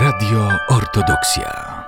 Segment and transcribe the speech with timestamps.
[0.00, 1.84] Radio Ortodoksja.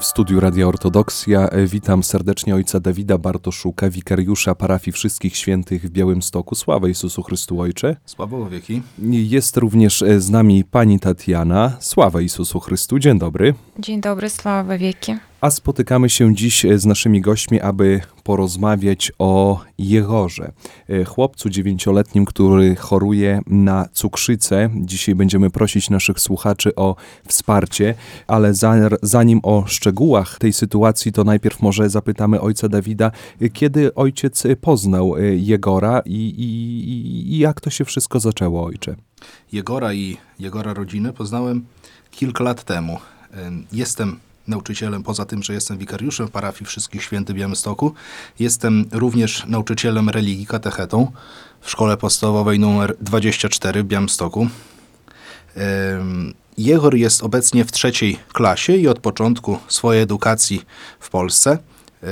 [0.00, 5.90] W studiu Radia Ortodoksja e, witam serdecznie ojca Dawida Bartoszuka, wikariusza parafii Wszystkich Świętych w
[5.90, 6.54] Białymstoku.
[6.54, 7.96] Sława Jezusu Chrystu Ojcze.
[8.04, 8.82] Sława wieki.
[9.10, 11.76] Jest również e, z nami pani Tatiana.
[11.80, 12.98] Sława Jezusu Chrystu.
[12.98, 13.54] Dzień dobry.
[13.78, 15.16] Dzień dobry, sława wieki.
[15.44, 20.52] A spotykamy się dziś e, z naszymi gośćmi, aby porozmawiać o Jehorze,
[20.88, 24.70] e, chłopcu dziewięcioletnim, który choruje na cukrzycę.
[24.74, 26.96] Dzisiaj będziemy prosić naszych słuchaczy o
[27.28, 27.94] wsparcie,
[28.26, 28.52] ale
[29.02, 35.14] zanim o szczegółach tej sytuacji, to najpierw może zapytamy ojca Dawida, e, kiedy ojciec poznał
[35.36, 38.96] Jegora i, i, i jak to się wszystko zaczęło, ojcze?
[39.52, 41.64] Jegora i Jegora rodziny poznałem
[42.10, 42.98] kilka lat temu.
[43.72, 47.94] Jestem nauczycielem, poza tym, że jestem wikariuszem parafii Wszystkich Świętych w Białymstoku,
[48.38, 51.12] jestem również nauczycielem religii, katechetą
[51.60, 54.48] w szkole podstawowej numer 24 w Białymstoku.
[56.58, 60.62] Jehor jest obecnie w trzeciej klasie i od początku swojej edukacji
[61.00, 61.58] w Polsce
[62.02, 62.06] e,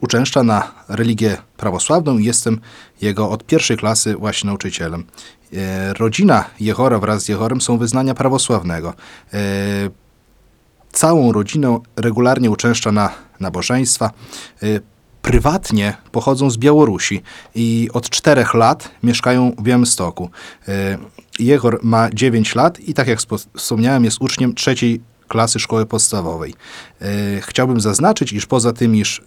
[0.00, 2.60] uczęszcza na religię prawosławną i jestem
[3.00, 5.04] jego od pierwszej klasy właśnie nauczycielem.
[5.52, 8.94] E, rodzina Jehora wraz z Jehorem są wyznania prawosławnego.
[10.94, 14.10] Całą rodzinę regularnie uczęszcza na nabożeństwa.
[14.62, 14.80] Y,
[15.22, 17.22] prywatnie pochodzą z Białorusi
[17.54, 20.30] i od czterech lat mieszkają w Białymstoku.
[20.68, 20.72] Y,
[21.38, 23.18] Jehor ma 9 lat i tak jak
[23.56, 26.54] wspomniałem jest uczniem trzeciej klasy szkoły podstawowej.
[27.02, 29.22] Y, chciałbym zaznaczyć, iż poza tym, iż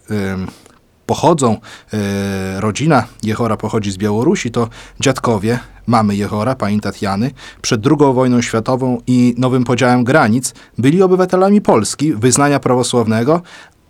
[1.08, 1.56] pochodzą,
[1.92, 4.68] e, rodzina Jehora pochodzi z Białorusi, to
[5.00, 7.30] dziadkowie mamy Jehora, pani Tatiany,
[7.62, 13.42] przed II wojną światową i nowym podziałem granic byli obywatelami Polski, wyznania prawosławnego,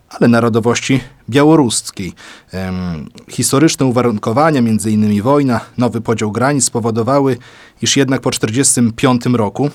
[0.09, 2.13] ale narodowości białoruskiej.
[3.29, 5.23] historyczne uwarunkowania, m.in.
[5.23, 7.37] wojna, nowy podział granic spowodowały,
[7.83, 9.71] iż jednak po 1945 roku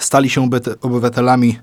[0.00, 1.58] stali się obywatelami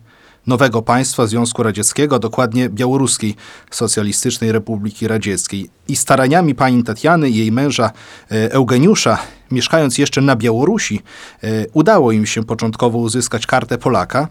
[0.48, 3.36] nowego państwa Związku Radzieckiego, dokładnie Białoruskiej
[3.72, 5.70] Socjalistycznej Republiki Radzieckiej.
[5.88, 7.92] I staraniami pani Tatiany i jej męża
[8.32, 9.18] e, Eugeniusza,
[9.52, 11.02] mieszkając jeszcze na Białorusi,
[11.44, 14.28] e, udało im się początkowo uzyskać kartę Polaka,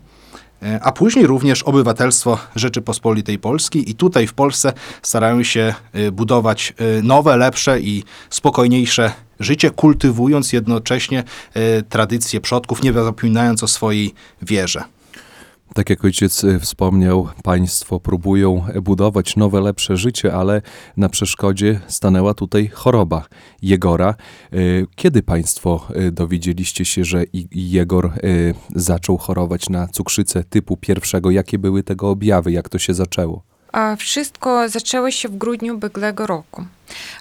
[0.63, 4.73] e, a później również obywatelstwo Rzeczypospolitej Polskiej i tutaj w Polsce
[5.03, 5.75] starają się
[6.13, 11.25] budować nowe, lepsze i spokojniejsze życie, kultywując jednocześnie
[11.89, 14.98] tradycje przodków, nie zapominając o swojej wierze.
[15.75, 20.63] Tak jak ojciec e, wspomniał, państwo próbują budować nowe, lepsze życie, ale
[20.97, 23.27] na przeszkodzie stanęła tutaj choroba
[23.63, 24.09] Jegora.
[24.09, 24.57] E,
[24.97, 28.13] kiedy państwo e, dowiedzieliście się, że Jegor
[28.75, 31.31] zaczął chorować na cukrzycę typu pierwszego?
[31.31, 32.53] Jakie były tego objawy?
[32.53, 33.43] Jak to się zaczęło?
[33.73, 36.65] A wszystko zaczęło się w grudniu ubiegłego roku.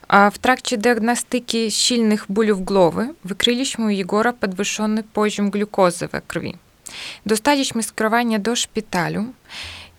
[0.08, 6.67] A w trakcie diagnostyki silnych bólów głowy wykryliśmy u Jegora podwyższony poziom glukozy we krwi.
[7.26, 9.26] Dostaliśmy skierowanie do szpitalu.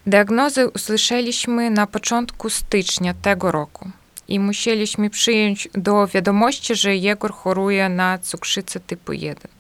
[0.07, 3.91] Diagnozę usłyszeliśmy na początku stycznia tego roku
[4.29, 9.51] i musieliśmy przyjąć do wiadomości, że Jegor choruje na cukrzycę typu 1.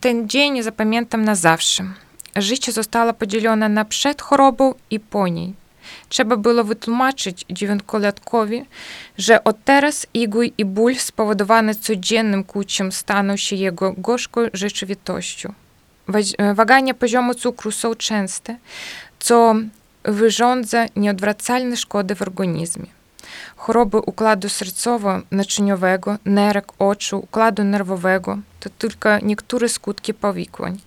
[0.00, 1.84] Ten dzień zapamiętam na zawsze.
[2.36, 5.54] Życie zostało podzielone na przed chorobą i po niej.
[6.08, 8.64] Trzeba było wytłumaczyć dziewiętkolatkowi,
[9.18, 15.52] że od teraz igły i ból spowodowane codziennym kłóciem staną się jego gorzką rzeczywistością.
[16.98, 18.56] Poziomu cukru są częste,
[19.18, 19.54] co
[20.04, 22.86] wyrządza nieodwracalne szkody w organizmie.
[23.56, 30.78] Choroby układu sercowo-naczyniowego, nerek, oczu, układu nerwowego to tylko niektóre skutki powikłań.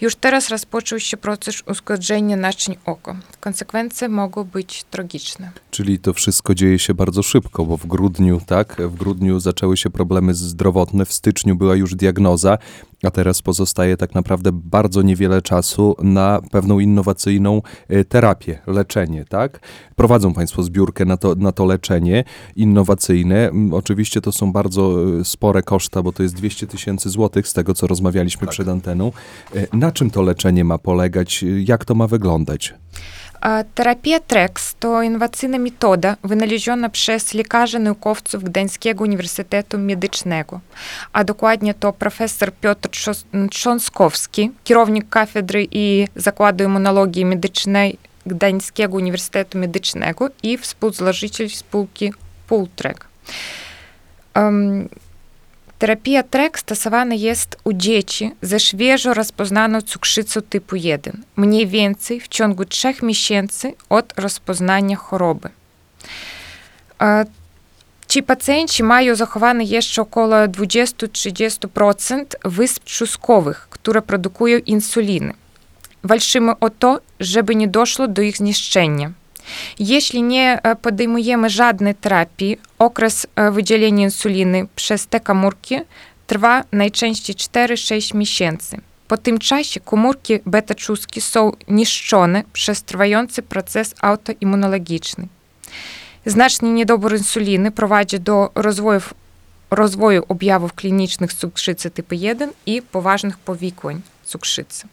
[0.00, 3.16] Już teraz rozpoczął się proces uszkodzenia naczyń oko.
[3.40, 5.50] Konsekwencje mogą być tragiczne.
[5.70, 9.90] Czyli to wszystko dzieje się bardzo szybko, bo w grudniu, tak, w grudniu zaczęły się
[9.90, 12.58] problemy zdrowotne, w styczniu była już diagnoza,
[13.02, 19.60] a teraz pozostaje tak naprawdę bardzo niewiele czasu na pewną innowacyjną e, terapię, leczenie, tak?
[19.96, 22.24] Prowadzą Państwo zbiórkę na to, na to leczenie
[22.56, 23.50] innowacyjne.
[23.72, 27.74] Oczywiście to są bardzo e, spore koszta, bo to jest 200 tysięcy złotych z tego,
[27.74, 28.50] co rozmawialiśmy tak.
[28.50, 29.12] przed anteną.
[29.54, 31.44] E, na czym to leczenie ma polegać?
[31.64, 32.74] Jak to ma wyglądać?
[33.74, 40.60] Terapia TREX to innowacyjna metoda wynaleziona przez lekarzy naukowców Gdańskiego Uniwersytetu Medycznego,
[41.12, 42.88] a dokładnie to profesor Piotr
[43.50, 52.12] Trząskowski, kierownik katedry i Zakładu Immunologii Medycznej Gdańskiego Uniwersytetu Medycznego i współzałożyciel spółki
[52.46, 53.06] Pultrek.
[54.36, 54.88] Um,
[55.78, 62.28] Terapia TREK stosowana jest u dzieci ze świeżo rozpoznaną cukrzycą typu 1, mniej więcej w
[62.28, 65.48] ciągu 3 miesięcy od rozpoznania choroby.
[68.08, 75.32] Ci pacjenci mają zachowane jeszcze około 20-30% wysp trzustkowych, które produkują insuliny.
[76.04, 79.12] Walczymy o to, żeby nie doszło do ich zniszczenia.
[79.78, 85.76] Jeśli nie e, podejmujemy żadnej terapii, okres e, wydzielenia insuliny przez te komórki
[86.26, 88.76] trwa najczęściej 4-6 miesięcy.
[89.08, 95.26] Po tym czasie komórki beta-trzustki są niszczone przez trwający proces autoimmunologiczny.
[96.26, 99.00] Znaczny niedobór insuliny prowadzi do rozwoju,
[99.70, 104.88] rozwoju objawów klinicznych cukrzycy typu 1 i poważnych powikłań cukrzycy.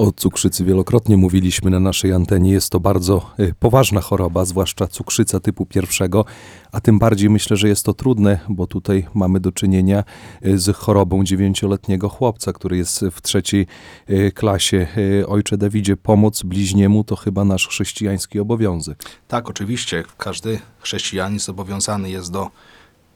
[0.00, 2.52] O cukrzycy wielokrotnie mówiliśmy na naszej antenie.
[2.52, 6.24] Jest to bardzo y, poważna choroba, zwłaszcza cukrzyca typu pierwszego,
[6.72, 10.04] a tym bardziej myślę, że jest to trudne, bo tutaj mamy do czynienia
[10.46, 13.66] y, z chorobą dziewięcioletniego chłopca, który jest w trzeciej
[14.10, 14.86] y, klasie.
[15.28, 19.04] Ojcze Dawidzie, pomoc bliźniemu to chyba nasz chrześcijański obowiązek.
[19.28, 22.50] Tak, oczywiście, każdy chrześcijanin zobowiązany jest do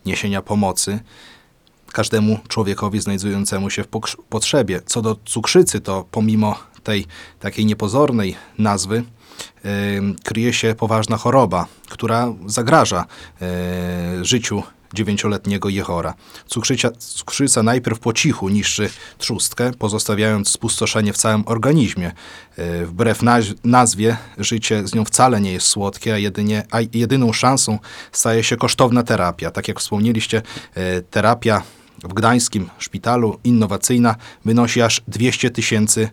[0.06, 1.00] niesienia pomocy
[1.92, 3.88] każdemu człowiekowi znajdującemu się w
[4.28, 4.80] potrzebie.
[4.87, 7.06] Co do cukrzycy, to pomimo tej
[7.40, 9.04] takiej niepozornej nazwy,
[10.25, 13.04] kryje się poważna choroba, która zagraża
[13.42, 14.62] e, życiu
[14.94, 16.14] dziewięcioletniego Jehora.
[16.46, 22.12] Cukrzycia, cukrzyca najpierw po cichu niszczy trzustkę, pozostawiając spustoszenie w całym organizmie.
[22.56, 27.32] E, Wbrew naz- nazwie, życie z nią wcale nie jest słodkie, a, jedynie, a jedyną
[27.32, 27.78] szansą
[28.12, 29.50] staje się kosztowna terapia.
[29.50, 30.42] Tak jak wspomnieliście,
[30.75, 31.62] e, terapia
[32.04, 36.08] w gdańskim szpitalu innowacyjna wynosi aż 200 tysięcy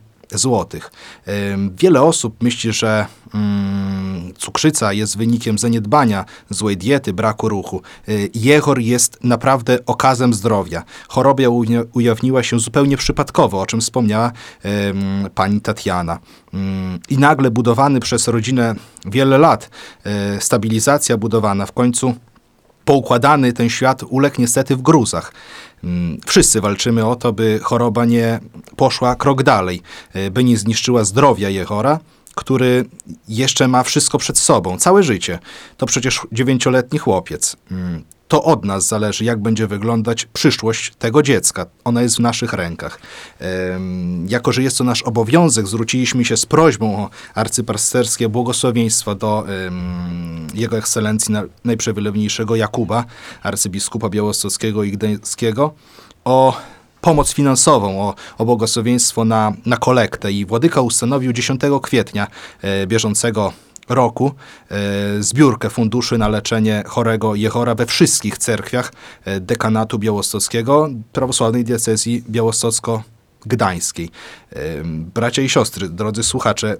[1.54, 7.82] Ym, Wiele osób myśli, że mm, cukrzyca jest wynikiem zaniedbania, złej diety, braku ruchu.
[8.10, 10.84] Y, Jehor jest naprawdę okazem zdrowia.
[11.08, 14.32] Choroba uja- ujawniła się zupełnie przypadkowo, o czym wspomniała
[15.36, 16.20] pani Tatiana.
[16.54, 18.76] Ym, I nagle budowany przez rodzinę
[19.06, 19.70] wiele lat,
[20.38, 22.14] y, stabilizacja budowana w końcu
[22.86, 25.34] poukładany ten świat uległ niestety w gruzach.
[25.84, 28.40] Mm, Wszyscy walczymy o to, by choroba nie
[28.76, 29.82] poszła krok dalej,
[30.16, 32.00] y, by nie zniszczyła zdrowia Jehora,
[32.36, 32.86] który
[33.28, 35.40] jeszcze ma wszystko przed sobą, całe życie.
[35.78, 37.58] To przecież dziewięcioletni chłopiec.
[38.32, 41.66] To od nas zależy, jak będzie wyglądać przyszłość tego dziecka.
[41.84, 43.00] Ona jest w naszych rękach.
[44.28, 49.46] Jako, że jest to nasz obowiązek, zwróciliśmy się z prośbą o arcypasterskie błogosławieństwo do
[50.54, 53.06] Jego Ekscelencji na- Najprzewylewniejszego Jakuba,
[53.44, 55.74] arcybiskupa białostockiego i gdańskiego,
[56.26, 56.58] o
[57.02, 60.32] pomoc finansową, o, o błogosławieństwo na, na kolektę.
[60.32, 62.28] I Władyka ustanowił 10 kwietnia
[62.62, 63.54] e, bieżącego
[63.90, 64.32] roku
[64.72, 68.94] e, zbiórkę funduszy na leczenie chorego Jehora we wszystkich cerkwiach
[69.26, 74.10] e, dekanatu białostockiego prawosławnej diecezji białostocko-gdańskiej.
[74.52, 76.78] Em, Bracia i siostry, drodzy słuchacze,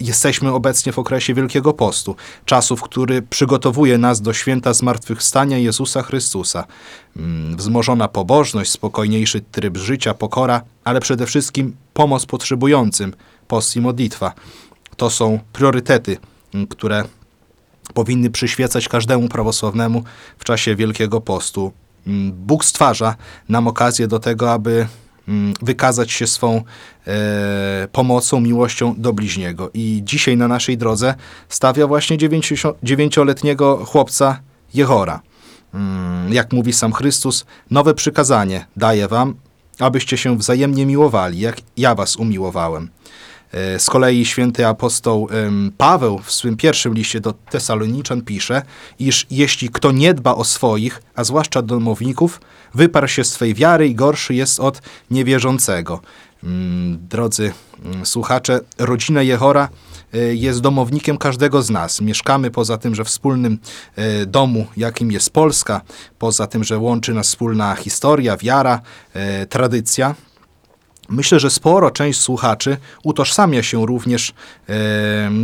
[0.00, 6.64] jesteśmy obecnie w okresie Wielkiego Postu, czasów, który przygotowuje nas do święta zmartwychwstania Jezusa Chrystusa.
[7.16, 13.14] Mm, Wzmożona pobożność, spokojniejszy tryb życia, pokora, ale przede wszystkim pomoc potrzebującym,
[13.48, 14.32] post i modlitwa.
[14.96, 16.16] To są priorytety,
[16.70, 17.04] które
[17.94, 20.04] powinny przyświecać każdemu prawosławnemu
[20.38, 21.72] w czasie Wielkiego Postu.
[22.32, 23.16] Bóg stwarza
[23.48, 24.86] nam okazję do tego, aby
[25.62, 26.62] wykazać się swą
[27.06, 29.70] e, pomocą, miłością do bliźniego.
[29.74, 31.14] I dzisiaj na naszej drodze
[31.48, 32.18] stawia właśnie
[32.82, 34.40] dziewięcioletniego chłopca
[34.74, 35.20] Jehora.
[36.30, 39.34] Jak mówi sam Chrystus, nowe przykazanie daję wam,
[39.78, 42.88] abyście się wzajemnie miłowali, jak ja was umiłowałem.
[43.52, 45.28] E, Z kolei święty apostoł
[45.78, 48.62] Paweł w swym pierwszym liście do Tesaloniczan pisze,
[48.98, 52.40] iż jeśli kto nie dba o swoich, a zwłaszcza domowników,
[52.74, 56.00] wyparł się swej wiary i gorszy jest od niewierzącego.
[56.44, 57.52] Mm, Drodzy
[57.84, 59.68] mm, słuchacze, rodzina Jehora
[60.14, 62.00] e, jest domownikiem każdego z nas.
[62.00, 63.58] Mieszkamy poza tym, że wspólnym
[63.96, 65.80] e, domu, jakim jest Polska,
[66.18, 68.80] poza tym, że łączy nas wspólna historia, wiara,
[69.48, 70.14] tradycja.
[71.08, 74.34] Myślę, że sporo część słuchaczy utożsamia się również
[74.68, 74.74] e,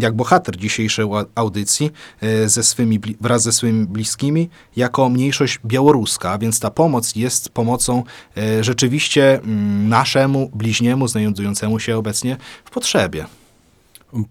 [0.01, 1.91] jak bohater dzisiejszej audycji
[2.21, 8.03] e, ze swymi, wraz ze swymi bliskimi jako mniejszość białoruska, więc ta pomoc jest pomocą
[8.37, 13.27] e, rzeczywiście mm, naszemu bliźniemu znajdującemu się obecnie w potrzebie.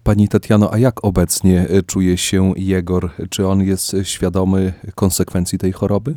[0.02, 3.10] Pani Tatiano, a jak obecnie y, czuje się Jegor?
[3.30, 6.14] Czy on jest świadomy konsekwencji tej choroby?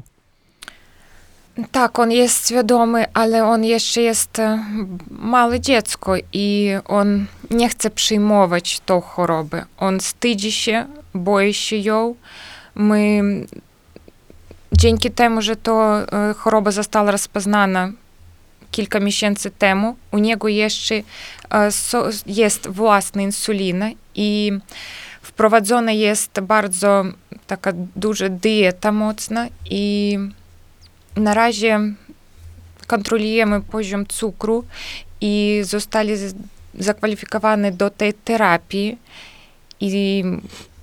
[1.71, 4.65] Tak, on jest świadomy, ale on jeszcze jest e,
[5.09, 9.65] małe dziecko i on nie chce przyjmować tą chorobę.
[9.77, 12.15] On wstydzi się, boi się ją.
[12.75, 13.21] My
[14.71, 17.91] dzięki temu, że to e, choroba została rozpoznana
[18.71, 21.03] kilka miesięcy temu, u niego jeszcze e,
[22.25, 24.51] jest własna insulina i
[25.25, 27.03] Wprowadzona jest bardzo
[27.47, 30.17] taka duża dieta mocna i
[31.15, 31.79] na razie
[32.87, 34.65] kontrolujemy poziom cukru
[35.21, 36.13] i zostali
[36.79, 38.97] zakwalifikowani do tej terapii
[39.79, 40.23] i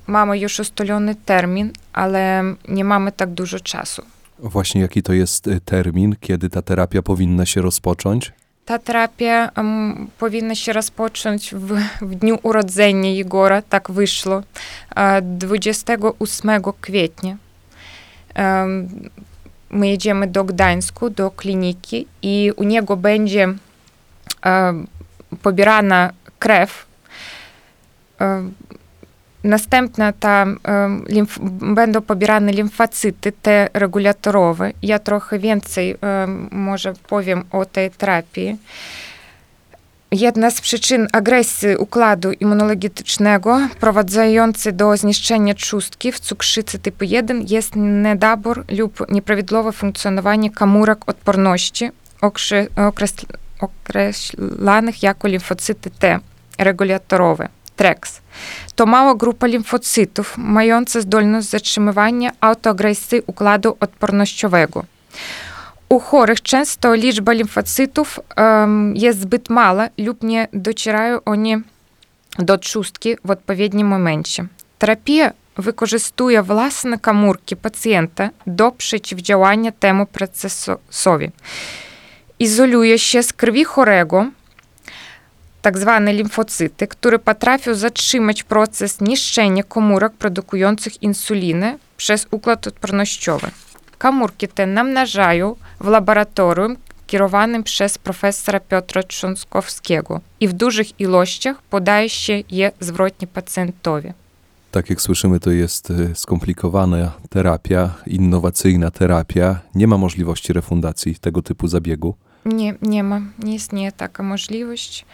[0.07, 4.03] mamy już ustalony termin, ale nie mamy tak dużo czasu.
[4.39, 8.33] Właśnie jaki to jest y, termin, kiedy ta terapia powinna się rozpocząć?
[8.65, 14.43] Ta terapia em, powinna się rozpocząć w, w dniu urodzenia Jegora, tak wyszło,
[14.97, 17.37] e, 28 kwietnia.
[18.35, 18.89] Em,
[19.73, 23.55] My jedziemy do Gdańsku, do kliniki i u niego będzie
[24.47, 24.85] e,
[25.43, 26.87] pobierana krew.
[28.21, 28.51] E,
[29.45, 31.39] Następna ta em, limf,
[31.75, 34.73] będą pobierane limfocyty te regulatorowe.
[34.83, 38.57] Ja trochę więcej em, może powiem o tej terapii.
[40.13, 47.77] Jedna z przyczyn agresji układu immunologicznego prowadzącej do zniszczenia trzustki w cukrzycy typu 1 jest
[47.77, 51.91] niedobór lub nieprawidłowe funkcjonowanie komórek odporności
[53.61, 56.19] określanych jako limfocyty T
[56.59, 58.21] regulatorowe, TREX.
[58.75, 64.85] To mała grupa limfocytów mająca zdolność zatrzymywania autoagresji układu odpornościowego.
[65.93, 71.57] U chorych często liczba limfocytów em, jest zbyt mała lub nie docierają oni
[72.39, 74.47] do trzustki w odpowiednim momencie.
[74.79, 81.31] Terapia wykorzystuje własne komórki pacjenta do przeciwdziałania temu procesowi.
[82.39, 84.27] Izoluje się z krwi chorego
[85.63, 93.51] tak zwane limfocyty, które potrafią zatrzymać proces niszczenia komórek produkujących insulinę przez układ odpornościowy.
[93.99, 102.09] Komórki te namnażają w laboratorium kierowanym przez profesora Piotra Trząskowskiego i w dużych ilościach podaje
[102.09, 104.13] się je zwrotnie pacjentowi.
[104.71, 109.61] Tak jak słyszymy, to jest y, skomplikowana terapia, innowacyjna terapia.
[109.75, 112.15] Nie ma możliwości refundacji tego typu zabiegu.
[112.45, 115.05] Nie, nie ma, nie istnieje taka możliwość,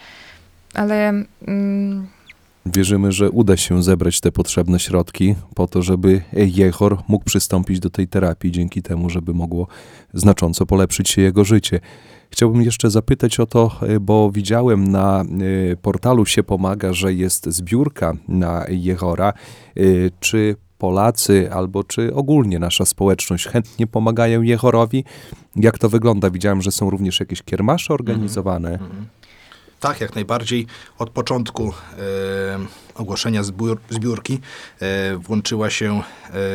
[0.73, 1.09] ale
[1.47, 2.07] mm,
[2.65, 7.89] Wierzymy, że uda się zebrać te potrzebne środki po to, żeby Jehor mógł przystąpić do
[7.89, 9.67] tej terapii, dzięki temu, żeby mogło
[10.13, 11.79] znacząco polepszyć się jego życie.
[12.29, 15.23] Chciałbym jeszcze zapytać o to, y, bo widziałem na
[15.71, 19.33] y, portalu się pomaga, że jest zbiórka na Jehora.
[19.77, 25.03] Y, Czy Polacy albo czy ogólnie nasza społeczność chętnie pomagają Jehorowi?
[25.55, 26.29] Jak to wygląda?
[26.29, 28.79] Widziałem, że są również jakieś kiermasze organizowane.
[29.79, 30.67] Tak, jak najbardziej.
[30.97, 31.99] Od początku e,
[32.95, 34.39] ogłoszenia zbiór, zbiórki
[34.79, 36.03] e, włączyła się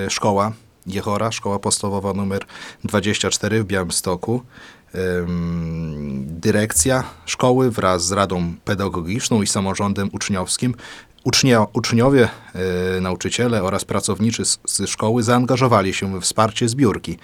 [0.07, 0.53] e, szkoła
[0.87, 2.45] Jehora, szkoła podstawowa numer
[2.85, 4.43] 24 w Białymstoku.
[4.95, 10.75] Em, dyrekcja szkoły wraz z Radą Pedagogiczną i samorządem uczniowskim
[11.25, 12.29] Ucznia, uczniowie,
[12.97, 17.19] e, nauczyciele oraz pracownicy z, szkoły zaangażowali się we wsparcie zbiórki.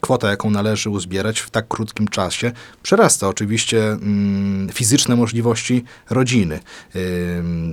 [0.00, 2.52] Kwota, jaką należy uzbierać w tak krótkim czasie,
[2.82, 6.60] przerasta oczywiście mm, fizyczne możliwości rodziny.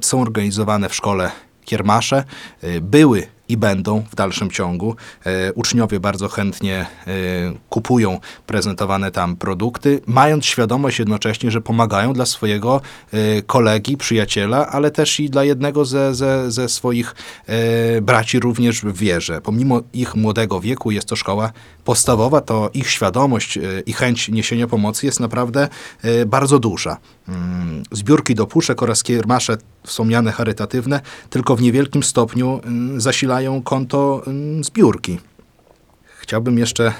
[0.01, 1.31] Są organizowane w szkole
[1.65, 2.24] kiermasze,
[2.62, 4.96] e, były i będą w dalszym ciągu.
[5.25, 6.75] E, uczniowie bardzo chętnie
[7.08, 7.13] e,
[7.70, 12.81] kupują prezentowane tam produkty, mając świadomość jednocześnie, że pomagają dla swojego
[13.13, 17.15] e, kolegi, przyjaciela, ale też i dla jednego ze, ze, ze swoich
[18.01, 19.41] braci również w wierze.
[19.41, 21.51] Pomimo ich młodego wieku jest to szkoła
[21.86, 25.67] podstawowa, to ich świadomość i chęć niesienia pomocy jest naprawdę
[26.25, 26.98] bardzo duża.
[27.27, 34.21] Mm, Zbiórki do puszek oraz kiermasze wspomniane charytatywne tylko w niewielkim stopniu mm, zasilają konto
[34.27, 35.19] mm, zbiórki.
[36.19, 36.93] Chciałbym jeszcze e,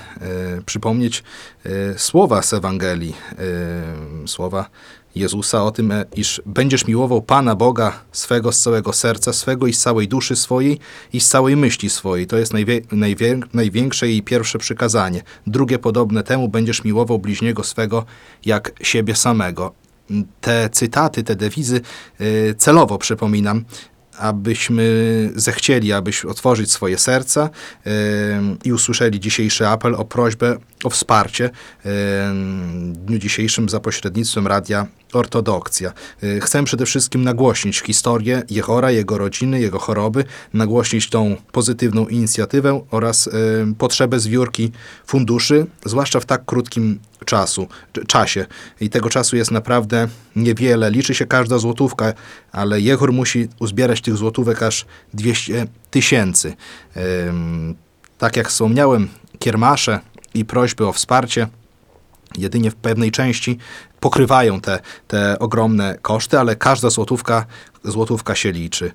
[0.66, 1.24] przypomnieć
[1.66, 3.16] e, słowa z Ewangelii,
[4.24, 4.70] e, słowa
[5.16, 9.82] Jezusa o tym, iż będziesz miłował Pana Boga swego z całego serca swego i z
[9.82, 10.80] całej duszy swojej
[11.14, 12.28] i z całej myśli swojej.
[12.28, 15.22] To jest najwie, najwie, największe i pierwsze przykazanie.
[15.48, 18.06] Drugie podobne temu, będziesz miłował bliźniego swego
[18.46, 19.81] jak siebie samego.
[20.42, 21.82] Te cytaty, te dewizy
[22.20, 23.64] e, celowo przypominam,
[24.18, 24.84] abyśmy
[25.36, 27.50] zechcieli, abyś otworzyć swoje serca
[27.84, 31.50] em, i usłyszeli dzisiejszy apel o prośbę o wsparcie
[31.86, 35.94] w dniu dzisiejszym za pośrednictwem Radia Ortodokcja.
[36.24, 42.82] E, Chcę przede wszystkim nagłośnić historię Jehora, jego rodziny, jego choroby, nagłośnić tą pozytywną inicjatywę
[42.92, 43.30] oraz
[43.78, 44.72] potrzebę zbiórki
[45.06, 47.68] funduszy, zwłaszcza w tak krótkim czasu,
[48.08, 48.46] czasie.
[48.82, 50.92] I tego czasu jest naprawdę niewiele.
[50.92, 52.14] Liczy się każda złotówka,
[52.52, 56.54] ale Jehor musi uzbierać tych złotówek aż 200 tysięcy.
[58.18, 59.08] Tak jak wspomniałem,
[59.40, 60.00] kiermasze
[60.34, 61.48] i prośby o wsparcie
[62.38, 63.58] jedynie w pewnej części
[64.00, 67.46] pokrywają te, te ogromne koszty, ale każda złotówka,
[67.84, 68.92] złotówka się liczy.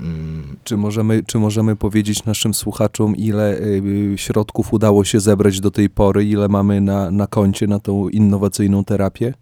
[0.00, 5.70] Mm, Czy możemy, czy możemy powiedzieć naszym słuchaczom, ile y, środków udało się zebrać do
[5.70, 9.34] tej pory, ile mamy na, na koncie na tą innowacyjną terapię?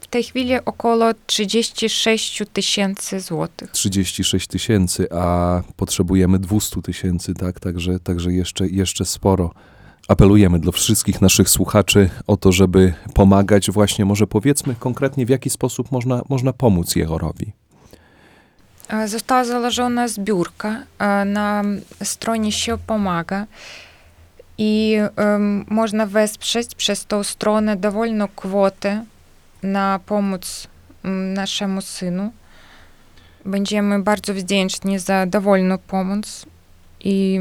[0.00, 3.70] W tej chwili około 36 tysięcy złotych.
[3.70, 7.60] 36 tysięcy, a potrzebujemy 200 tysięcy, tak?
[7.60, 9.50] Także, także jeszcze, jeszcze sporo.
[10.08, 13.70] Apelujemy do wszystkich naszych słuchaczy o to, żeby pomagać.
[13.70, 17.52] Właśnie może powiedzmy konkretnie, w jaki sposób można, można pomóc Jehorowi.
[18.88, 21.62] А, Została założona zbiórka a, na
[22.02, 23.46] stronie się pomaga
[24.58, 24.96] i
[25.68, 29.04] można wesprzeć przez tą stronę dowolną kwotę
[29.62, 30.68] na pomoc
[31.34, 32.32] naszemu synu.
[33.44, 36.46] Będziemy bardzo wdzięczni za dowolną pomoc
[37.00, 37.40] i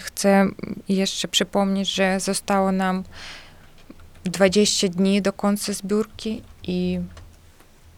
[0.00, 0.46] chcę
[0.88, 3.04] jeszcze przypomnieć, że zostało nam
[4.24, 7.00] 20 dni do końca zbiórki i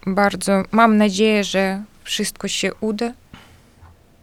[0.07, 3.13] bardzo mam nadzieję, że wszystko się uda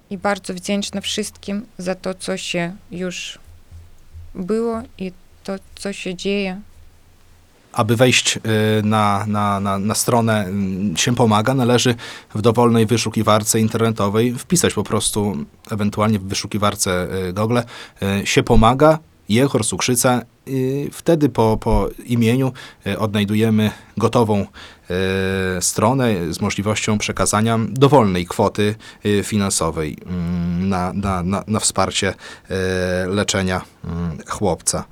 [0.10, 3.40] i bardzo wdzięczna wszystkim za to, co się już
[4.36, 5.12] było i
[5.44, 6.62] to, co się dzieje.
[7.74, 8.40] Aby wejść y,
[8.84, 11.96] na, na, na, na stronę mm, się pomaga, należy
[12.36, 15.38] w dowolnej wyszukiwarce internetowej wpisać po prostu,
[15.72, 17.60] ewentualnie w wyszukiwarce y, Google,
[18.24, 19.00] y, się pomaga,
[19.30, 20.22] Jehor, Cukrzyca.
[20.48, 22.51] y, Wtedy po, po imieniu
[22.88, 24.46] y, odnajdujemy gotową y,
[25.62, 28.75] stronę z możliwością przekazania dowolnej kwoty
[29.06, 32.54] y, finansowej mm, na, na, na, na wsparcie y,
[33.08, 34.84] leczenia mm, chłopca.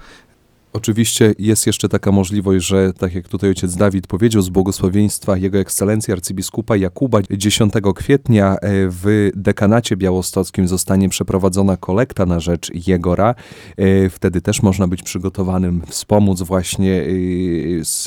[0.73, 5.57] Oczywiście jest jeszcze taka możliwość, że tak jak tutaj ojciec Dawid powiedział, z błogosławieństwa Jego
[5.57, 13.35] Ekscelencji arcybiskupa Jakuba 10 kwietnia e, w dekanacie białostockim zostanie przeprowadzona kolekta na rzecz Jegora.
[13.77, 17.03] E, Wtedy też można być przygotowanym, wspomóc właśnie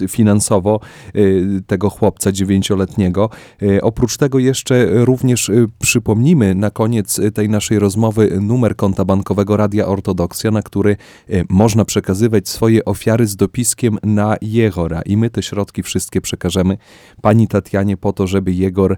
[0.04, 0.81] e, finansowo
[1.66, 3.31] tego chłopca dziewięcioletniego.
[3.83, 10.50] Oprócz tego jeszcze również przypomnimy na koniec tej naszej rozmowy numer konta bankowego Radia Ortodoksja,
[10.50, 10.97] na który
[11.49, 16.78] można przekazywać swoje ofiary z dopiskiem na Jehora i my te środki wszystkie przekażemy
[17.23, 18.96] pani Tatianie po to, żeby Jegor e,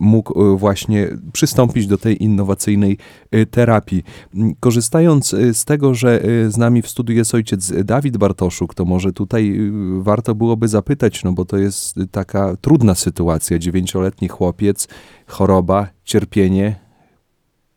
[0.00, 2.98] mógł e, właśnie przystąpić do tej innowacyjnej
[3.30, 4.02] e, terapii.
[4.34, 9.12] M, Korzystając z tego, że z nami w studiu jest ojciec Dawid Bartoszuk, to może
[9.12, 14.88] tutaj warto byłoby zapytać, no bo to jest taka trudna sytuacja, dziewięcioletni chłopiec,
[15.26, 16.76] choroba, cierpienie.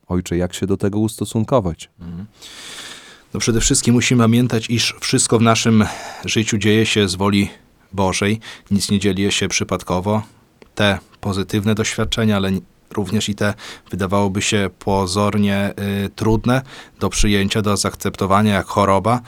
[0.08, 1.90] Ojcze, jak się do tego ustosunkować?
[3.36, 5.86] No przede wszystkim musimy pamiętać, iż wszystko w naszym
[6.26, 7.50] życiu dzieje się z woli
[7.94, 8.40] Bożej.
[8.72, 10.22] Nic nie dzieje się przypadkowo.
[10.76, 12.52] Te pozytywne doświadczenia, ale
[12.92, 13.54] również i te
[13.92, 15.74] wydawałoby się pozornie
[16.06, 16.62] y, trudne
[17.00, 19.22] do przyjęcia, do zaakceptowania, jak choroba,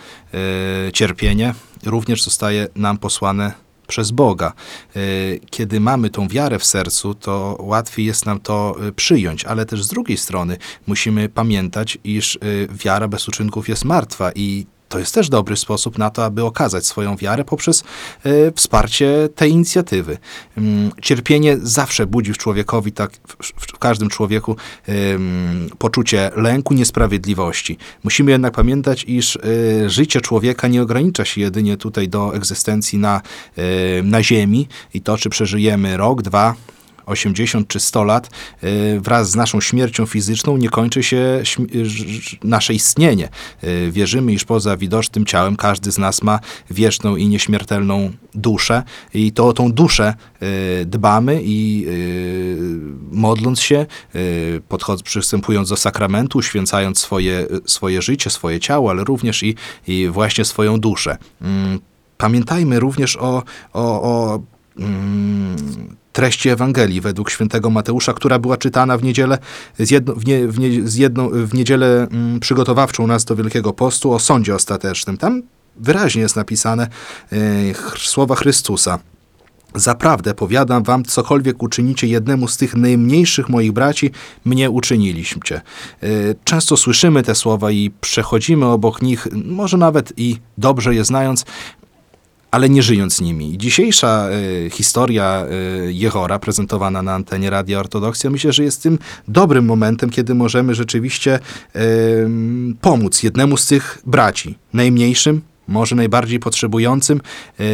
[0.88, 1.54] y, cierpienie,
[1.86, 4.54] również zostaje nam posłane przez Boga.
[4.96, 9.66] Y, Kiedy mamy tą wiarę w sercu, to łatwiej jest nam to y, przyjąć, ale
[9.66, 15.00] też z drugiej strony musimy pamiętać, iż y, wiara bez uczynków jest martwa i to
[15.00, 17.84] jest też dobry sposób na to, aby okazać swoją wiarę poprzez
[18.26, 20.18] y, wsparcie tej inicjatywy.
[20.58, 24.56] Ym, Cierpienie zawsze budzi w człowiekowi, tak w, w, każdym człowieku,
[24.90, 27.78] ym, poczucie lęku, niesprawiedliwości.
[28.04, 33.22] Musimy jednak pamiętać, iż y, życie człowieka nie ogranicza się jedynie tutaj do egzystencji na,
[33.58, 36.56] y, na ziemi i to, czy przeżyjemy rok, dwa,
[37.08, 38.30] 80 czy 100 lat,
[38.64, 43.30] y, wraz z naszą śmiercią fizyczną nie kończy się ż- nasze istnienie.
[43.64, 46.40] Y, Wierzymy, iż poza widocznym ciałem każdy z nas ma
[46.72, 50.14] wieczną i nieśmiertelną duszę i to o tą duszę
[50.82, 52.58] y, dbamy i y,
[53.12, 59.44] modląc się, y, podchod- przystępując do sakramentu, uświęcając swoje, swoje życie, swoje ciało, ale również
[59.44, 59.56] i,
[59.88, 61.18] i właśnie swoją duszę.
[61.42, 61.80] Mm,
[62.18, 63.44] Pamiętajmy również o,
[63.74, 64.40] o, o
[66.18, 69.38] treści Ewangelii według świętego Mateusza, która była czytana w niedzielę,
[69.80, 73.74] z jedno, w, nie, w, nie, z jedną, w niedzielę mm, przygotowawczą nas do Wielkiego
[73.74, 75.18] Postu o sądzie ostatecznym.
[75.18, 75.44] Tam
[75.76, 76.88] wyraźnie jest napisane
[77.32, 77.38] e,
[77.98, 79.00] słowa Chrystusa.
[79.76, 84.12] Zaprawdę powiadam wam, cokolwiek uczynicie jednemu z tych najmniejszych moich braci,
[84.46, 85.62] mnie uczyniliście.
[86.04, 86.08] E,
[86.44, 91.46] Często słyszymy te słowa i przechodzimy obok nich, może nawet i dobrze je znając,
[92.58, 93.58] ale nie żyjąc nimi.
[93.58, 99.66] Dzisiejsza e, historia e, Jehora, prezentowana na antenie Radia Ortodoksja, myślę, że jest tym dobrym
[99.66, 101.40] momentem, kiedy możemy rzeczywiście
[101.76, 101.80] e,
[102.82, 107.22] pomóc jednemu z tych braci, najmniejszym, może najbardziej potrzebującym,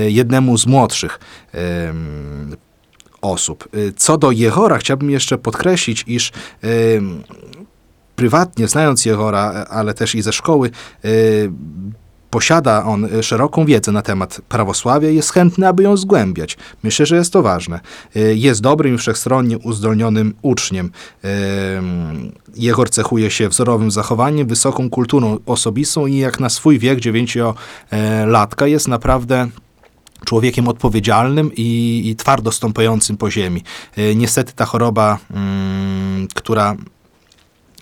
[0.07, 1.19] jednemu z młodszych
[3.21, 3.69] osób.
[3.95, 6.31] Co do Jehora, chciałbym jeszcze podkreślić, iż
[8.15, 10.69] prywatnie, znając Jehora, ale też i ze szkoły,
[12.33, 16.57] posiada on e, szeroką wiedzę na temat prawosławia i jest chętny, aby ją zgłębiać.
[16.83, 17.79] Myślę, że jest to ważne.
[18.15, 20.91] E, Jest dobrym i wszechstronnie uzdolnionym uczniem.
[21.23, 28.67] Em, Jehor cechuje się wzorowym zachowaniem, wysoką kulturą osobistą i jak na swój wiek dziewięciolatka
[28.67, 29.47] jest naprawdę
[30.25, 33.63] człowiekiem odpowiedzialnym i, i twardo stąpającym po ziemi.
[33.97, 36.75] E, Niestety ta choroba, mm, która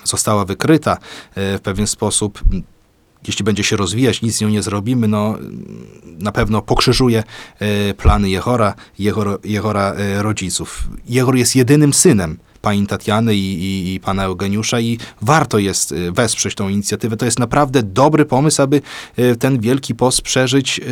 [0.03, 0.97] została wykryta
[1.35, 2.41] e, w pewien sposób,
[3.27, 5.37] jeśli będzie się rozwijać, nic z nią nie zrobimy, no
[6.19, 7.23] na pewno pokrzyżuje
[7.59, 10.83] e, plany Jehora, Jehor, Jehora e, rodziców.
[11.09, 16.11] Jehor jest jedynym synem pani Tatiany i, i, i pana Eugeniusza i warto jest e,
[16.11, 17.17] wesprzeć tą inicjatywę.
[17.17, 18.81] To jest naprawdę dobry pomysł, aby
[19.17, 20.83] e, ten wielki post przeżyć e,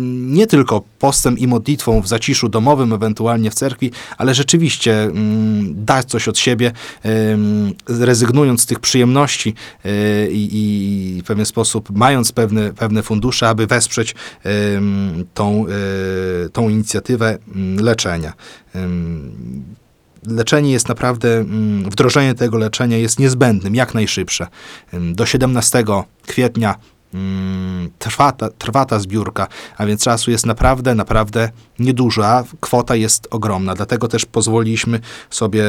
[0.00, 6.06] nie tylko postem i modlitwą w zaciszu domowym, ewentualnie w cerkwi, ale rzeczywiście mm, dać
[6.06, 6.72] coś od siebie,
[7.88, 9.54] rezygnując z tych przyjemności
[10.30, 14.14] i, w pewien sposób mając pewne, pewne fundusze, aby wesprzeć
[15.34, 15.66] tą,
[16.52, 18.32] tą inicjatywę mm, leczenia.
[20.26, 24.46] Leczenie jest naprawdę, mm, wdrożenie tego leczenia jest niezbędnym, jak najszybsze.
[24.92, 25.84] Do 17
[26.26, 26.74] kwietnia
[27.14, 32.96] mm, trwa ta, trwa ta zbiórka, a więc czasu jest naprawdę, naprawdę niedużo, a kwota
[32.96, 33.74] jest ogromna.
[33.74, 35.00] Dlatego też pozwoliliśmy
[35.30, 35.64] sobie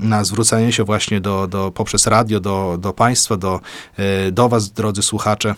[0.00, 3.60] na zwrócenie się właśnie do, do, poprzez radio do, do Państwa, do,
[4.28, 5.54] y, do Was, drodzy słuchacze,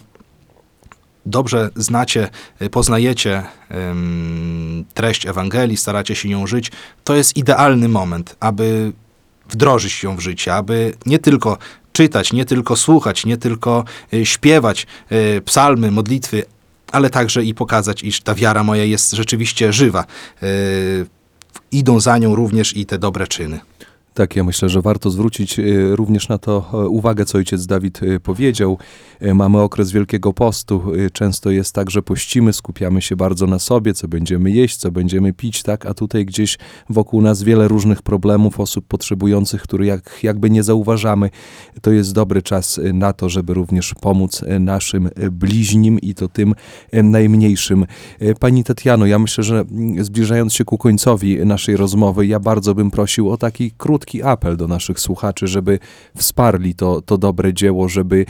[1.27, 2.29] dobrze znacie,
[2.63, 3.43] y, poznajecie
[4.95, 6.73] treść Ewangelii, staracie się nią żyć,
[7.05, 8.93] to jest idealny moment, aby
[9.49, 11.59] wdrożyć ją w życie, aby nie tylko
[11.93, 16.45] czytać, nie tylko słuchać, nie tylko y, śpiewać y, psalmy, modlitwy,
[16.93, 20.05] ale także i pokazać, iż ta wiara moja jest rzeczywiście żywa.
[21.73, 23.61] Idą za nią również i te dobre czyny.
[24.14, 25.62] Tak, ja myślę, że warto zwrócić e,
[25.96, 28.79] również na to e, uwagę, co ojciec Dawid e, powiedział.
[29.35, 30.83] Mamy okres Wielkiego Postu.
[31.12, 35.33] Często jest tak, że pościmy, skupiamy się bardzo na sobie, co będziemy jeść, co będziemy
[35.33, 35.87] pić, tak?
[35.87, 36.59] A tutaj gdzieś
[36.90, 41.31] wokół nas wiele różnych problemów, osób potrzebujących, które jak, jakby nie zauważamy.
[41.83, 46.55] To jest dobry czas na to, żeby również pomóc naszym bliźnim i to tym
[46.92, 47.87] najmniejszym.
[48.40, 52.90] Pani Tatiano, ja myślę, że mm, zbliżając się ku końcowi naszej rozmowy, ja bardzo bym
[52.90, 55.79] prosił o taki krótki apel do naszych słuchaczy, żeby
[56.17, 58.27] wsparli to, to dobre dzieło, żeby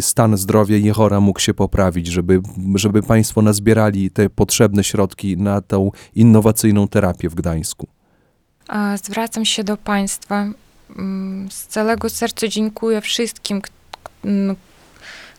[0.00, 2.40] stan zdrowia Jehora mógł się poprawić, żeby,
[2.74, 7.86] żeby Państwo nazbierali te potrzebne środki na tą innowacyjną terapię w Gdańsku.
[9.04, 10.46] Zwracam się do Państwa.
[10.96, 13.62] Mm, Z całego serca dziękuję wszystkim,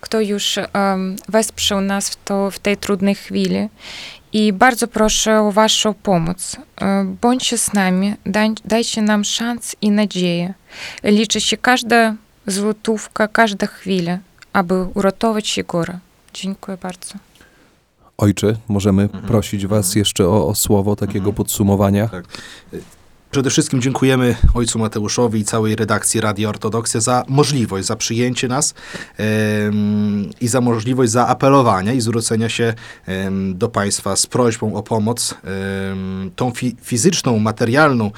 [0.02, 3.70] kto już em, wesprzał nas w, to, w tej trudnej chwili.
[4.36, 6.58] I bardzo proszę o Waszą pomoc.
[6.82, 10.54] E, Bądźcie z nami, daj, dajcie nam szans i nadzieję.
[11.04, 12.16] Liczy się każda
[12.48, 14.18] złotówka, każda chwila,
[14.54, 16.00] aby uratować Jegora.
[16.34, 17.16] Dziękuję bardzo.
[18.18, 22.08] Ojcze, możemy prosić Was jeszcze o, o słowo takiego podsumowania.
[22.08, 22.26] Tak.
[23.32, 28.74] Przede wszystkim dziękujemy ojcu Mateuszowi i całej redakcji Radia Ortodoksja za możliwość, za przyjęcie nas
[30.42, 32.74] i za możliwość zaapelowania i zwrócenia się
[33.54, 35.36] do Państwa z prośbą o pomoc,
[36.36, 38.12] tą fi- fizyczną, materialną,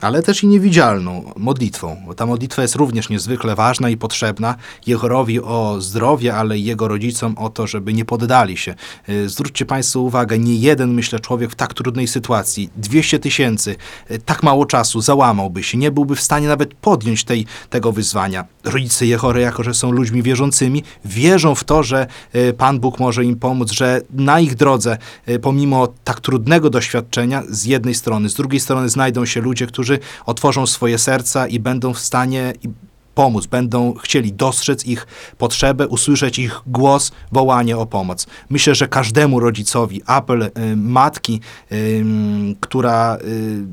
[0.00, 1.96] ale też i niewidzialną modlitwą.
[2.06, 4.54] Bo ta modlitwa jest również niezwykle ważna i potrzebna
[4.86, 8.74] Jehorowi o zdrowie, ale i jego rodzicom o to, żeby nie poddali się.
[9.08, 13.76] E, Zwróćcie Państwo uwagę, nie jeden, myślę, człowiek w tak trudnej sytuacji, 200 tysięcy,
[14.24, 18.44] tak mało czasu, załamałby się, nie byłby w stanie nawet podjąć tej, tego wyzwania.
[18.64, 23.24] Rodzice Jehory, jako że są ludźmi wierzącymi, wierzą w to, że e, Pan Bóg może
[23.24, 28.34] im pomóc, że na ich drodze, e, pomimo tak trudnego doświadczenia, z jednej strony, z
[28.34, 32.52] drugiej strony znajdą się ludzie, którzy otworzą swoje serca i będą w stanie
[33.20, 35.06] pomóc, będą chcieli dostrzec ich
[35.38, 38.26] potrzebę, usłyszeć ich głos, wołanie o pomoc.
[38.50, 41.40] Myślę, że każdemu rodzicowi apel y, matki,
[41.72, 42.04] y,
[42.60, 43.64] która y,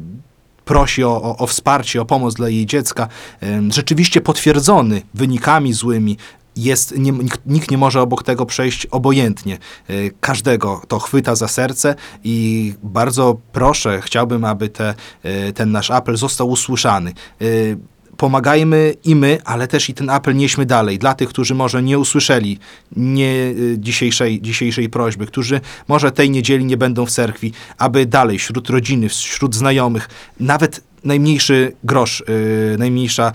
[0.66, 3.08] prosi o, o, o wsparcie, o pomoc dla jej dziecka,
[3.44, 6.18] y, rzeczywiście potwierdzony wynikami złymi,
[6.56, 7.14] jest, nie,
[7.46, 9.58] nikt, nie może obok tego przejść obojętnie.
[9.90, 14.94] Y, Każdego to chwyta za serce i bardzo proszę, chciałbym, aby te,
[15.26, 17.14] y, ten nasz apel został usłyszany.
[18.18, 21.00] Pomagajmy i my, ale też i ten apel nieśmy dalej.
[21.00, 22.60] Dla tych, którzy może nie usłyszeli
[22.96, 28.40] nie y, dzisiejszej, dzisiejszej prośby, którzy może tej niedzieli nie będą w cerkwi, aby dalej
[28.40, 33.32] wśród rodziny, wśród znajomych, nawet najmniejszy grosz, y, najmniejsza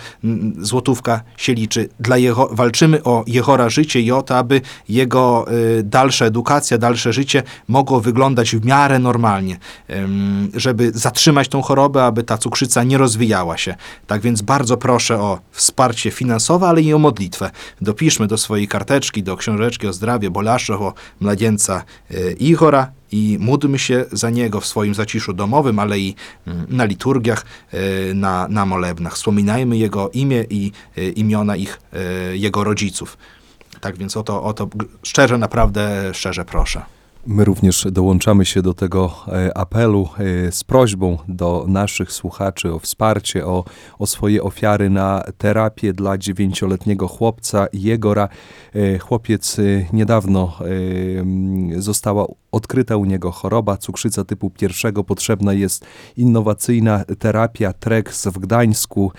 [0.58, 1.88] złotówka się liczy.
[2.00, 5.46] Dla jego, walczymy o Jehora życie i o to, aby jego
[5.78, 9.58] y, dalsza edukacja, dalsze życie mogło wyglądać w miarę normalnie,
[9.90, 13.74] ym, żeby zatrzymać tą chorobę, aby ta cukrzyca nie rozwijała się.
[14.06, 17.50] Tak więc bardzo proszę o wsparcie finansowe, ale i o modlitwę.
[17.80, 23.78] Dopiszmy do swojej karteczki, do książeczki o zdrowie Bolaszczych, o młodzieńca y, Igora i módlmy
[23.78, 26.14] się za niego w swoim zaciszu domowym, ale i
[26.46, 27.44] mm, na liturgiach,
[27.74, 29.14] y, na, na molebnach.
[29.14, 31.80] Wspominajmy jego imię i y, imiona ich,
[32.32, 33.18] y, jego rodziców.
[33.80, 34.68] Tak więc o to, o to
[35.02, 36.82] szczerze, naprawdę szczerze proszę.
[37.26, 42.78] My również dołączamy się do tego e, apelu e, z prośbą do naszych słuchaczy o
[42.78, 43.64] wsparcie, o,
[43.98, 48.28] o swoje ofiary na terapię dla dziewięcioletniego chłopca Jegora.
[48.74, 50.58] E, Chłopiec e, niedawno
[51.76, 55.04] e, została odkryta u niego choroba cukrzyca typu pierwszego.
[55.04, 55.86] Potrzebna jest
[56.16, 59.12] innowacyjna terapia TREX w Gdańsku.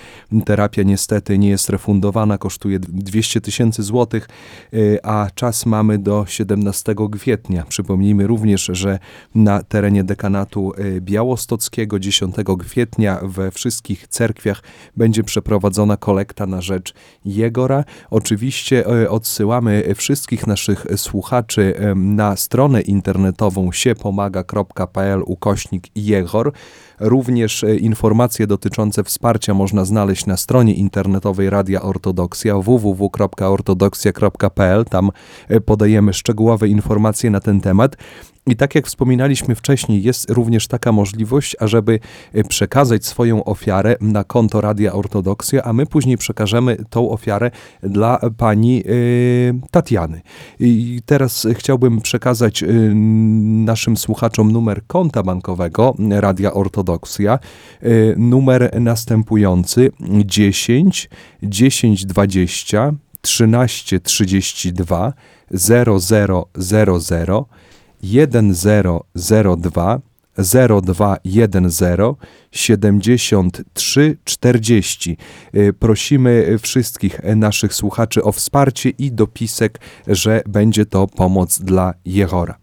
[0.46, 4.30] Terapia niestety nie jest refundowana, kosztuje 200 tysięcy złotych,
[4.74, 7.65] e, a czas mamy do 17 kwietnia.
[7.69, 9.00] Przypomnijmy również, że
[9.36, 14.63] na terenie dekanatu e, białostockiego 10 kwietnia we wszystkich cerkwiach
[14.98, 16.93] będzie przeprowadzona kolekta na rzecz
[17.26, 17.84] Jegora.
[18.10, 23.23] Oczywiście e, odsyłamy wszystkich naszych słuchaczy na stronę internetową
[23.72, 26.52] siepomaga.pl ukośnik Jegor.
[27.00, 34.86] Również e, informacje dotyczące wsparcia można znaleźć na stronie internetowej Radia Ortodoksja www.ortodoksja.pl.
[34.86, 35.12] Tam
[35.48, 37.98] e, podajemy szczegółowe informacje na ten temat.
[38.48, 42.00] I tak jak wspominaliśmy wcześniej, jest również taka możliwość, ażeby
[42.34, 47.52] e, przekazać swoją ofiarę na konto Radia Ortodoksja, a my później przekażemy tą ofiarę
[47.84, 48.90] dla pani e,
[49.72, 50.22] Tatiany.
[50.60, 52.68] I teraz chciałbym przekazać e,
[53.66, 57.40] naszym słuchaczom numer konta bankowego Radia Ortodoksja.
[58.18, 59.92] Numer następujący
[60.26, 61.10] 10
[61.44, 65.14] 10 20 13 32
[65.52, 67.46] 0000
[68.04, 70.00] 1002
[70.38, 72.18] 0210
[72.52, 75.18] 73 40.
[75.56, 82.58] Y, Prosimy wszystkich naszych słuchaczy o wsparcie i dopisek, że będzie to pomoc dla Jehora.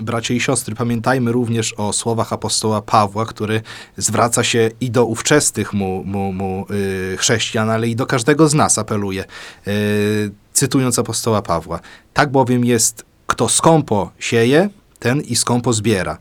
[0.00, 3.62] Bracia i siostry, pamiętajmy również o słowach apostoła Pawła, który
[3.96, 8.54] zwraca się i do ówczesnych mu, mu, mu y, chrześcijan, ale i do każdego z
[8.54, 9.24] nas apeluje,
[9.68, 11.80] y, cytując apostoła Pawła.
[12.12, 16.18] Tak bowiem jest, kto skąpo sieje, ten i skąpo zbiera.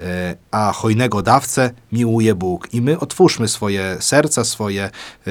[0.00, 0.04] Y,
[0.50, 2.68] A hojnego dawcę miłuje Bóg.
[2.72, 4.90] I my otwórzmy swoje serca, swoje
[5.26, 5.30] y,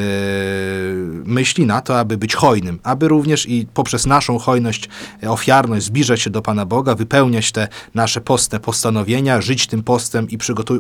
[1.26, 4.90] myśli na to, aby być hojnym, aby również i poprzez naszą hojność,
[5.24, 10.30] e, ofiarność zbliżać się do Pana Boga, wypełniać te nasze postne postanowienia, żyć tym postem
[10.30, 10.38] i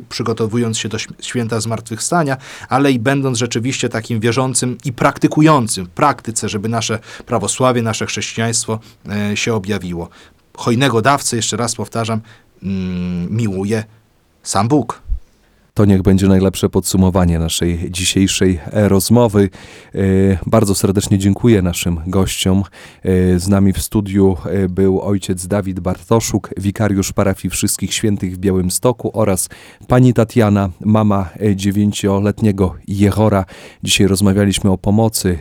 [0.09, 2.37] przygotowując się do św- święta zmartwychwstania,
[2.69, 8.79] ale i będąc rzeczywiście takim wierzącym i praktykującym w praktyce, żeby nasze prawosławie, nasze chrześcijaństwo
[9.09, 10.09] e, się objawiło.
[10.57, 12.21] Hojnego dawcę, jeszcze raz powtarzam,
[13.29, 13.83] miłuje
[14.43, 15.01] sam Bóg.
[15.75, 19.49] To niech będzie najlepsze podsumowanie naszej dzisiejszej e, rozmowy.
[19.95, 19.99] E,
[20.45, 22.63] Bardzo serdecznie dziękuję naszym gościom.
[23.03, 24.37] E, Z nami w studiu
[24.69, 29.49] był ojciec Dawid Bartoszuk, wikariusz parafii Wszystkich Świętych w Białymstoku oraz
[29.87, 33.45] pani Tatiana, mama dziewięcioletniego Jehora.
[33.83, 35.39] Dzisiaj rozmawialiśmy o pomocy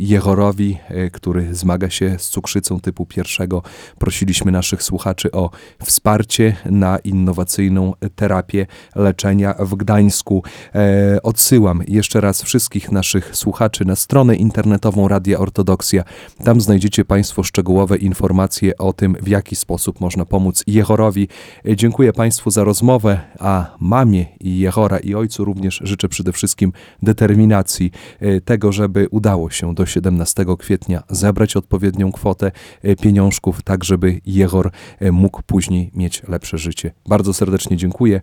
[0.00, 0.78] Jehorowi,
[1.12, 3.62] który zmaga się z cukrzycą typu pierwszego.
[3.98, 5.50] Prosiliśmy naszych słuchaczy o
[5.84, 10.42] wsparcie na innowacyjną terapię leczenia w Gdańsku.
[10.74, 16.04] E, odsyłam jeszcze raz wszystkich naszych słuchaczy na stronę internetową Radia Ortodoksja.
[16.44, 21.28] Tam znajdziecie Państwo szczegółowe informacje o tym, w jaki sposób można pomóc Jehorowi.
[21.68, 26.72] E, dziękuję Państwu za rozmowę, a mamie i Jehora i ojcu również życzę przede wszystkim
[27.02, 32.52] determinacji e, tego, żeby udało się do 17 kwietnia zebrać odpowiednią kwotę
[33.00, 34.70] pieniążków, tak żeby Jehor
[35.12, 36.92] mógł później mieć lepsze życie.
[37.08, 38.20] Bardzo serdecznie dziękuję.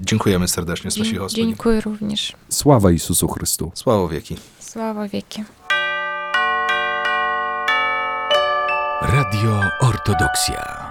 [0.00, 1.42] Dziękujemy serdecznie, Spasi Gospodzie.
[1.42, 2.32] Dziękuję również.
[2.48, 3.70] Sława Jezusu Chrystu.
[3.74, 4.36] Sława wieki.
[4.60, 5.44] Sława wieki.
[9.02, 10.87] Radio Ortodoksja.